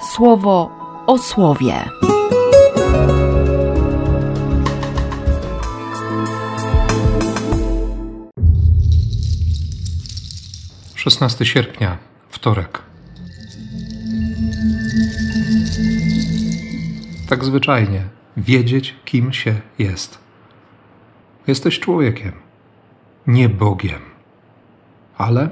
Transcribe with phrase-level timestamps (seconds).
[0.00, 0.70] słowo
[1.06, 1.74] o słowie.
[10.94, 12.82] Szesnasty sierpnia, wtorek.
[17.28, 18.04] Tak zwyczajnie
[18.36, 20.18] wiedzieć, kim się jest.
[21.46, 22.32] Jesteś człowiekiem,
[23.26, 24.00] nie Bogiem.
[25.18, 25.48] Ale,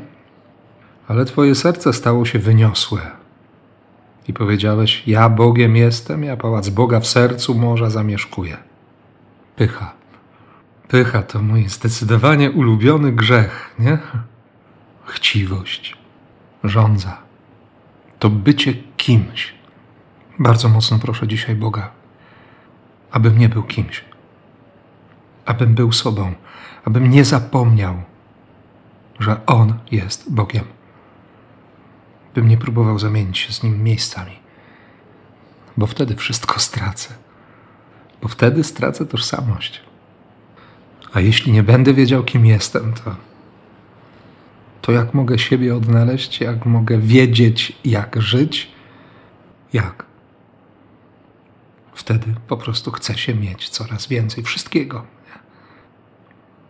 [1.08, 3.17] ale Twoje serce stało się wyniosłe.
[4.28, 8.56] I powiedziałeś: Ja Bogiem jestem, ja pałac Boga w sercu morza zamieszkuję.
[9.56, 9.92] Pycha.
[10.88, 13.98] Pycha to mój zdecydowanie ulubiony grzech, nie?
[15.04, 15.96] Chciwość,
[16.64, 17.18] żądza.
[18.18, 19.54] To bycie kimś.
[20.38, 21.90] Bardzo mocno proszę dzisiaj Boga,
[23.10, 24.04] abym nie był kimś,
[25.46, 26.32] abym był sobą,
[26.84, 27.94] abym nie zapomniał,
[29.18, 30.64] że On jest Bogiem,
[32.38, 34.32] bym nie próbował zamienić się z Nim miejscami,
[35.76, 37.14] bo wtedy wszystko stracę,
[38.22, 39.80] bo wtedy stracę tożsamość.
[41.12, 43.16] A jeśli nie będę wiedział, kim jestem, to,
[44.82, 48.70] to jak mogę siebie odnaleźć, jak mogę wiedzieć, jak żyć?
[49.72, 50.06] Jak?
[51.94, 55.06] Wtedy po prostu chce się mieć coraz więcej wszystkiego.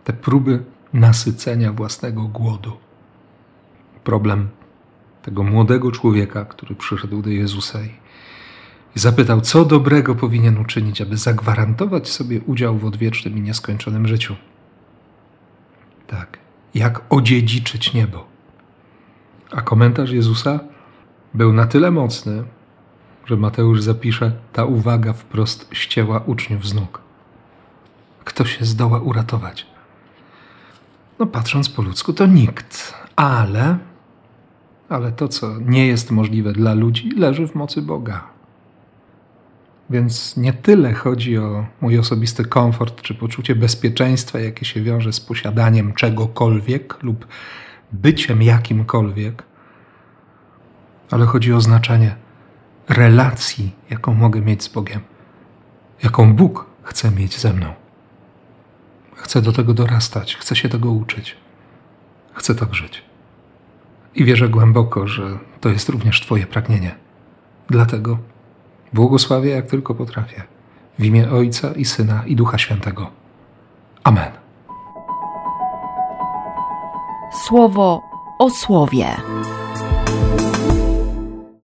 [0.05, 2.77] Te próby nasycenia własnego głodu.
[4.05, 4.49] Problem
[5.29, 7.91] tego młodego człowieka, który przyszedł do Jezusa i,
[8.95, 14.37] zapytał, co dobrego powinien uczynić, aby zagwarantować sobie udział w odwiecznym i nieskończonym życiu.
[16.07, 16.39] Tak,
[16.75, 18.27] jak odziedziczyć niebo.
[19.51, 20.61] A komentarz Jezusa
[21.35, 22.45] był na tyle mocny,
[23.27, 27.01] że Mateusz zapisze, ta uwaga wprost ścięła uczniów z nóg.
[28.25, 29.67] Kto się zdoła uratować?
[31.19, 33.79] No, patrząc po ludzku, to nikt, ale,
[34.89, 38.25] ale to, co nie jest możliwe dla ludzi, leży w mocy Boga.
[39.91, 45.21] Więc nie tyle chodzi o mój osobisty komfort czy poczucie bezpieczeństwa, jakie się wiąże z
[45.21, 47.27] posiadaniem czegokolwiek lub
[47.93, 49.43] byciem jakimkolwiek,
[51.11, 52.17] ale chodzi o znaczenie
[52.89, 55.01] relacji, jaką mogę mieć z Bogiem,
[56.03, 57.75] jaką Bóg chce mieć ze mną.
[59.15, 61.37] Chcę do tego dorastać, chcę się tego uczyć,
[62.35, 63.08] chcę tak żyć.
[64.15, 66.95] I wierzę głęboko, że to jest również Twoje pragnienie.
[67.71, 68.19] Dlatego
[68.93, 70.43] błogosławię jak tylko potrafię.
[70.99, 73.11] W imię Ojca i Syna i Ducha Świętego.
[74.05, 74.33] Amen.
[77.47, 78.03] Słowo
[78.39, 79.07] o słowie.